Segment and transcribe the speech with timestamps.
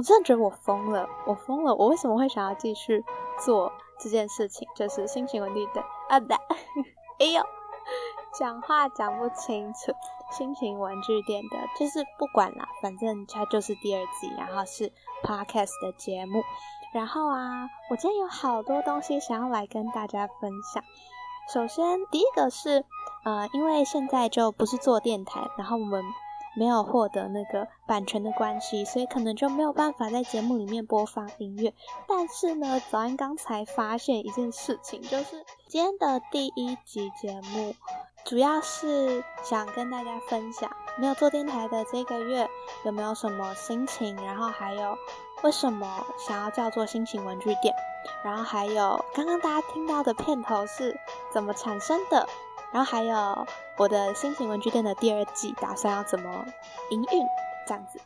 [0.00, 3.04] 我真的觉得我疯了，我疯了，我为什么会想要继续
[3.44, 4.66] 做这件事情？
[4.74, 6.34] 就是心情文具店啊的，
[7.18, 7.42] 哎呦，
[8.32, 9.92] 讲话讲不清楚。
[10.30, 14.90] 心情玩具店的，就是不管啦，反正它就是第二季，然后是
[15.22, 16.40] podcast 的节目。
[16.94, 20.82] 然后啊，我今天有好多东西想要来跟大家分享。
[21.52, 22.86] 首先，第一个是，
[23.24, 26.02] 呃，因为现在就不是做电台，然后我们
[26.54, 31.72] 没有获得那个版权的关系，所以可能就没有办法在节目里面播放音乐。
[32.06, 37.74] 但是呢，早安刚才发现一件事情，就是今天的第一集节目。
[38.22, 42.46] 主要是想跟大家分享，没有做电台的这个月
[42.84, 44.94] 有没有什么心情，然后还有
[45.42, 47.74] 为什么想要叫做心情文具店，
[48.22, 50.94] 然后还有刚刚大家听到的片头是
[51.32, 52.28] 怎么产生的，
[52.72, 56.44] 然后还有我的心情文具店的第二季打算要怎么
[56.90, 57.26] 营运
[57.66, 58.00] 这样子。